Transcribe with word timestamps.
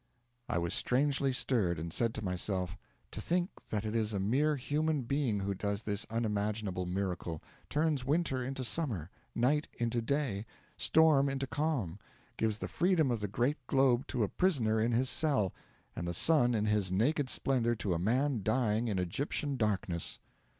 I 0.49 0.57
was 0.57 0.73
strangely 0.73 1.31
stirred, 1.31 1.77
and 1.77 1.93
said 1.93 2.15
to 2.15 2.25
myself: 2.25 2.75
'To 3.11 3.21
think 3.21 3.51
that 3.69 3.85
it 3.85 3.95
is 3.95 4.13
a 4.15 4.19
mere 4.19 4.55
human 4.55 5.03
being 5.03 5.41
who 5.41 5.53
does 5.53 5.83
this 5.83 6.07
unimaginable 6.09 6.87
miracle 6.87 7.39
turns 7.69 8.03
winter 8.03 8.43
into 8.43 8.63
summer, 8.63 9.11
night 9.35 9.67
into 9.77 10.01
day, 10.01 10.47
storm 10.75 11.29
into 11.29 11.45
calm, 11.45 11.99
gives 12.35 12.57
the 12.57 12.67
freedom 12.67 13.11
of 13.11 13.19
the 13.19 13.27
great 13.27 13.57
globe 13.67 14.07
to 14.07 14.23
a 14.23 14.27
prisoner 14.27 14.81
in 14.81 14.91
his 14.91 15.07
cell, 15.07 15.53
and 15.95 16.07
the 16.07 16.15
sun 16.15 16.55
in 16.55 16.65
his 16.65 16.91
naked 16.91 17.29
splendour 17.29 17.75
to 17.75 17.93
a 17.93 17.99
man 17.99 18.41
dying 18.41 18.87
in 18.87 18.97
Egyptian 18.97 19.55
darkness.' 19.55 20.17